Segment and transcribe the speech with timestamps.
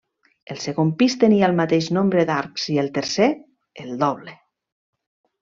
[0.53, 3.29] El segon pis tenia el mateix nombre d'arcs i el tercer,
[3.85, 4.35] el doble.